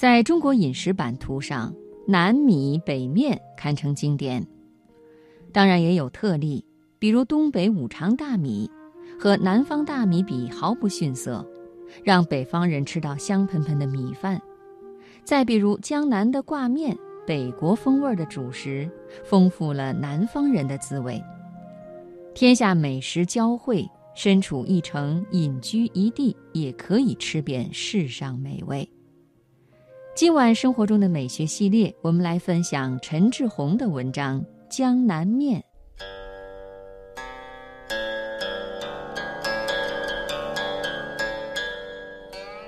[0.00, 1.74] 在中国饮食版图上，
[2.06, 4.42] 南米北面堪称经典。
[5.52, 6.64] 当然也有特例，
[6.98, 8.70] 比如东北五常大米，
[9.18, 11.46] 和南方大米比毫不逊色，
[12.02, 14.40] 让北方人吃到香喷喷的米饭。
[15.22, 16.96] 再比如江南的挂面，
[17.26, 18.90] 北国风味的主食，
[19.26, 21.22] 丰富了南方人的滋味。
[22.34, 28.90] 天下美食交汇，身处一城，隐居一地，也可以吃遍世上美味。
[30.12, 35.60] 今晚生活中的美学系列，我们来分享陈志宏的文章《江南面》。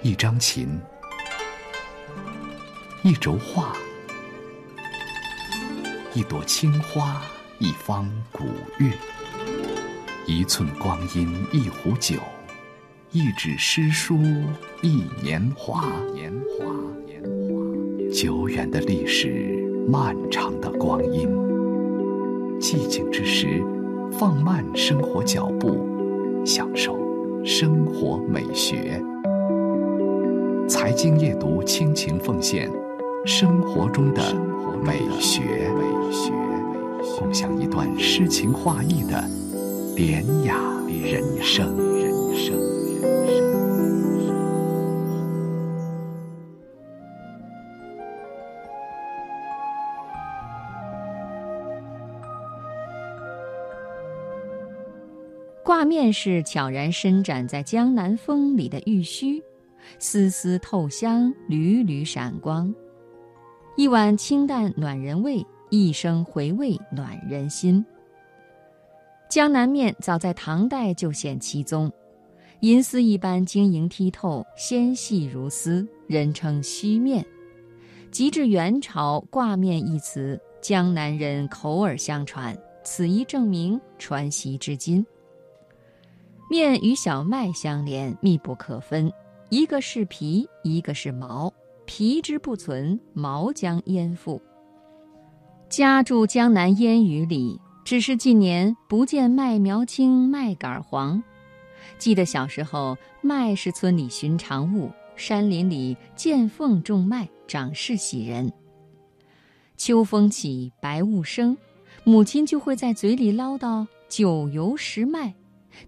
[0.00, 0.80] 一张琴，
[3.02, 3.76] 一轴画，
[6.14, 7.20] 一朵青花，
[7.58, 8.44] 一方古
[8.78, 8.90] 月，
[10.26, 12.18] 一寸光阴，一壶酒，
[13.14, 14.18] 一纸诗书，
[14.82, 15.84] 一年华。
[16.12, 16.64] 年华。
[17.06, 21.28] 年华久远的历史，漫长的光阴。
[22.58, 23.62] 寂静之时，
[24.10, 25.78] 放慢生活脚步，
[26.44, 26.98] 享受
[27.44, 29.00] 生活美学。
[30.66, 32.68] 财经夜读倾情奉献
[33.24, 34.34] 生活中的
[34.84, 35.40] 美学，
[35.78, 36.32] 美学
[37.16, 39.22] 共享一段诗情画意的
[39.94, 40.56] 典雅
[40.88, 42.83] 人生人生。
[55.62, 59.42] 挂面是悄然伸展在江南风里的玉须，
[59.98, 62.72] 丝丝透香，缕缕闪光。
[63.76, 67.84] 一碗清淡暖人胃，一声回味暖人心。
[69.28, 71.90] 江南面早在唐代就显其宗，
[72.64, 77.22] 银丝一般晶莹剔透，纤细如丝，人称须面。
[78.10, 85.04] 及至元朝，挂面一词，江南人口耳相传，此一证明，传习至今。
[86.48, 89.12] 面与小麦相连，密不可分。
[89.50, 91.52] 一个是皮，一个是毛。
[91.84, 94.40] 皮之不存，毛将焉附？
[95.68, 101.22] 家住江南烟雨里，只是近年不见麦苗青，麦秆黄。
[101.98, 108.52] 记得小时候，麦是村里寻常物，山林里见缝种麦，长势喜人。
[109.76, 111.56] 秋风起，白雾生，
[112.04, 115.34] 母亲就会在嘴里唠叨：“九油十麦。”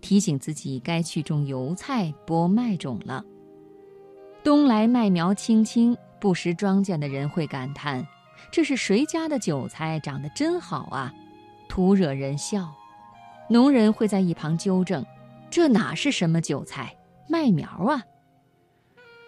[0.00, 3.24] 提醒自己该去种油菜、播麦种了。
[4.42, 8.04] 冬来麦苗青青，不识庄稼的人会感叹
[8.50, 11.14] ：“这是谁家的韭菜长得真好啊！”
[11.68, 12.72] 徒惹人笑。
[13.48, 15.06] 农人会在一旁纠正
[15.50, 16.96] ：“这哪是什么韭菜，
[17.28, 18.02] 麦苗啊！”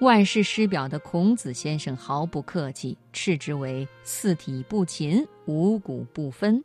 [0.00, 6.62] 万世师表的孔子先生毫不客气，斥之为“四体不勤，五谷不分”。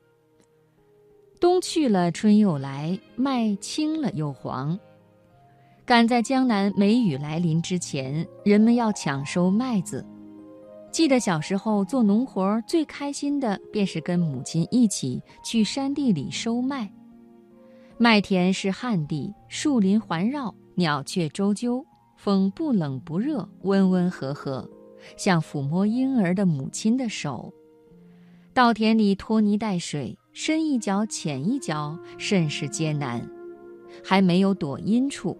[1.39, 4.78] 冬去了，春又来，麦青了又黄。
[5.85, 10.06] 赶在江南梅雨来临之前，人们要抢收麦子。
[10.91, 16.91] 记得小时候做农活最开心的，便是跟母亲一起去山地里收麦。
[18.03, 21.85] 麦田是旱地，树林环绕，鸟雀啁啾，
[22.17, 24.67] 风不冷不热，温温和和，
[25.16, 27.53] 像抚摸婴儿的母亲的手。
[28.56, 30.17] 稻田里拖泥带水。
[30.34, 33.22] 深一脚浅一脚，甚是艰难。
[34.03, 35.38] 还没有躲阴处，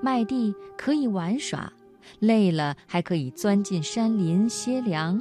[0.00, 1.70] 麦地可以玩耍，
[2.20, 5.20] 累了还可以钻进山林歇凉。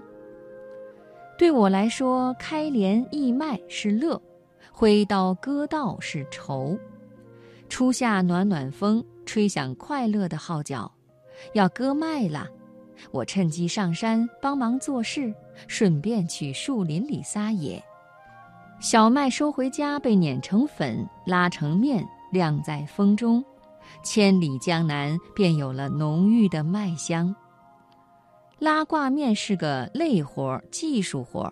[1.37, 4.21] 对我来说，开镰易麦是乐，
[4.79, 6.77] 挥刀割稻是愁。
[7.67, 10.91] 初夏暖暖风，吹响快乐的号角，
[11.55, 12.47] 要割麦了。
[13.09, 15.33] 我趁机上山帮忙做事，
[15.67, 17.83] 顺便去树林里撒野。
[18.79, 23.43] 小麦收回家，被碾成粉，拉成面，晾在风中，
[24.03, 27.35] 千里江南便有了浓郁的麦香。
[28.59, 31.51] 拉挂面是个累活、技术活，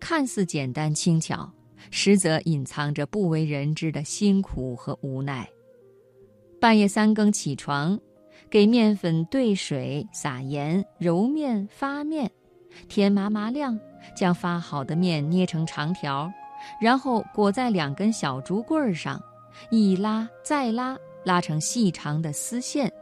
[0.00, 1.48] 看似简单轻巧，
[1.90, 5.48] 实则隐藏着不为人知的辛苦和无奈。
[6.60, 7.98] 半夜三更起床，
[8.50, 12.30] 给面粉兑水、撒盐、揉面、发面，
[12.88, 13.78] 天麻麻亮，
[14.16, 16.30] 将发好的面捏成长条。
[16.80, 19.22] 然后裹在两根小竹棍上，
[19.70, 22.92] 一拉再拉，拉成细长的丝线，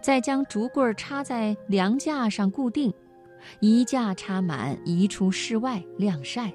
[0.00, 2.90] 再将竹棍插在梁架上固定，
[3.60, 6.50] 一架插满，移出室外晾晒。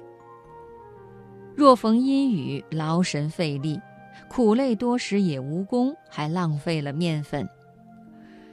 [1.60, 3.78] 若逢阴雨，劳神费力，
[4.30, 7.46] 苦累多时也无功，还浪费了面粉。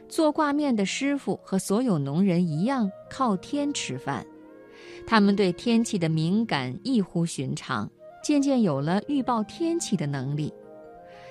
[0.10, 4.26] 做挂面的师傅和所有农人一样，靠天吃饭。
[5.08, 7.90] 他们对天气的敏感异乎寻常，
[8.22, 10.54] 渐渐有了预报天气的能力。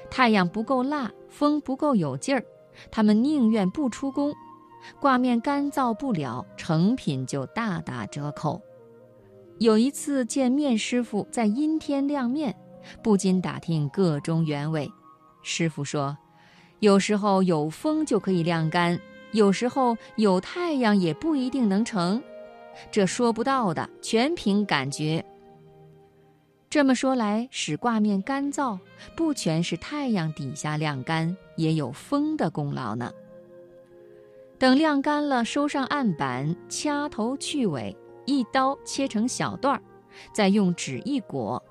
[0.08, 2.42] 太阳不够辣，风不够有劲儿，
[2.90, 4.34] 他们宁愿不出工。
[4.98, 8.62] 挂面干燥不了，成品就大打折扣。
[9.58, 12.54] 有一次见面师傅在阴天晾面，
[13.02, 14.90] 不禁打听个中原委。
[15.42, 16.16] 师傅说。
[16.80, 19.00] 有时候有风就可以晾干，
[19.32, 22.22] 有时候有太阳也不一定能成，
[22.90, 25.24] 这说不到的，全凭感觉。
[26.68, 28.78] 这么说来，使挂面干燥，
[29.16, 33.10] 不全是太阳底下晾干，也有风的功劳呢。
[34.58, 39.82] 等晾干了，收上案板，掐头去尾，一刀切成小段儿，
[40.34, 41.62] 再用纸一裹，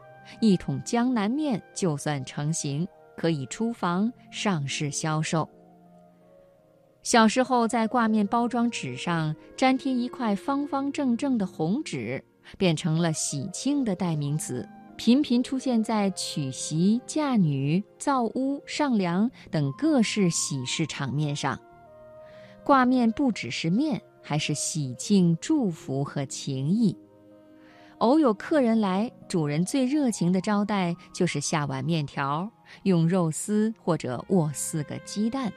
[0.41, 2.87] 一桶江南面就算成型。
[3.17, 5.49] 可以出房上市销售。
[7.01, 12.21] 小时候在挂面包装纸上粘贴一块方方正正的红纸，
[12.57, 14.67] 变成了喜庆的代名词，
[14.97, 21.57] 频频出现在娶媳、嫁女、造屋、上梁等各式喜事场面上。
[22.65, 26.97] 挂面不只是面，还是喜庆、祝福和情谊。
[27.99, 32.49] 偶有客人来，主人最热情的招待就是下碗面条，
[32.83, 35.53] 用肉丝或者握四个鸡蛋。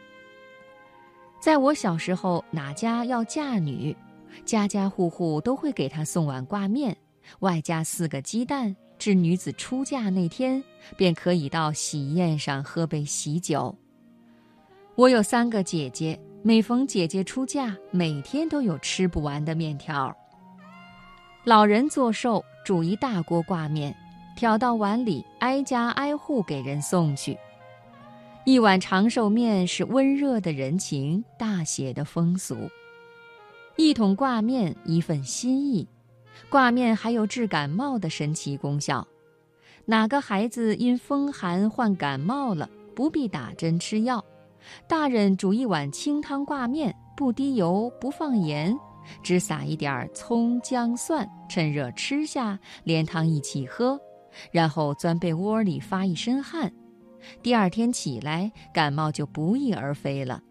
[1.40, 3.96] 在我小时候，哪家要嫁女，
[4.44, 6.96] 家家户户都会给她送碗挂面，
[7.40, 10.62] 外加四个鸡蛋，至女子出嫁那天，
[10.96, 13.74] 便可以到喜宴上喝杯喜酒。
[14.94, 20.16] 我有三个姐姐，每逢姐姐出嫁，每天都有吃不完的面条。
[21.44, 23.94] 老人做寿，煮一大锅挂面，
[24.36, 27.36] 挑到碗里，挨家挨户给人送去。
[28.44, 32.70] 一碗长寿面是温热的人情，大写的风俗。
[33.76, 35.86] 一桶挂面，一份心意。
[36.48, 39.06] 挂面还有治感冒的神奇功效。
[39.86, 44.24] 哪个孩子因风寒患感冒了，不必打针吃药，
[44.86, 48.76] 大人煮一碗清汤挂面，不滴油，不放盐。
[49.22, 53.98] 只撒一点葱姜蒜，趁热吃下，连汤一起喝，
[54.52, 56.70] 然后钻被窝里发一身汗，
[57.42, 60.42] 第二天起来感冒就不翼而飞了。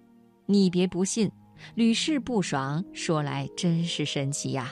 [0.48, 1.32] 你别不信，
[1.76, 4.72] 屡试不爽，说来真是神奇呀。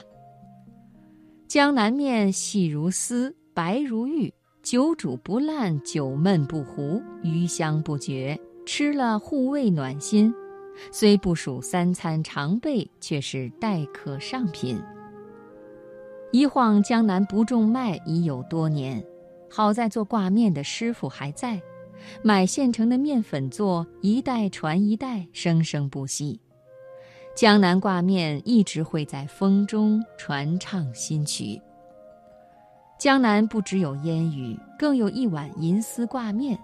[1.46, 4.34] 江南面细如丝，白如玉，
[4.64, 10.34] 久煮不烂，久焖不糊，余香不绝，吃了护胃暖心。
[10.92, 14.78] 虽不属三餐常备，却是待客上品。
[16.32, 19.02] 一晃江南不种麦已有多年，
[19.48, 21.58] 好在做挂面的师傅还在，
[22.22, 26.38] 买现成的面粉做，一代传一代，生生不息。
[27.34, 31.58] 江南挂面一直会在风中传唱新曲。
[32.98, 36.58] 江南不只有烟雨，更有一碗银丝挂面，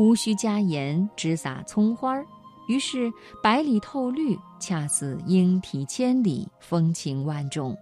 [0.00, 2.24] 无需加盐，只撒葱花儿。
[2.68, 3.12] 于是
[3.42, 7.76] 白里透绿，恰似莺啼千里，风情万种。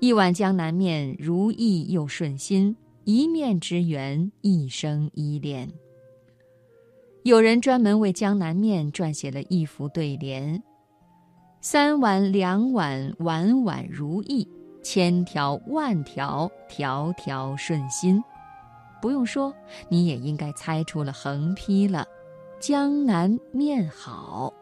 [0.00, 5.70] 一碗江南面，如意又顺心，一面之缘，一生依恋。
[7.22, 10.60] 有人专门为江南面撰写了一副对联
[11.62, 14.44] ：“三碗两碗，碗碗如意；
[14.82, 18.20] 千条万条，条条顺心。”
[19.04, 19.54] 不用说，
[19.90, 22.08] 你也应该猜出了横批了。
[22.58, 24.54] 江南面好。